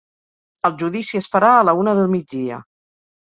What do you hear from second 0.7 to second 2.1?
judici es farà a la una del